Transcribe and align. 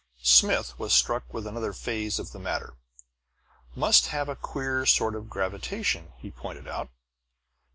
Smith 0.23 0.79
was 0.79 0.95
struck 0.95 1.31
with 1.31 1.45
another 1.45 1.73
phase 1.73 2.17
of 2.17 2.31
the 2.31 2.39
matter. 2.39 2.73
"Must 3.75 4.07
have 4.07 4.29
a 4.29 4.35
queer 4.35 4.83
sort 4.87 5.13
of 5.13 5.29
gravitation," 5.29 6.13
he 6.17 6.31
pointed 6.31 6.67
out. 6.67 6.89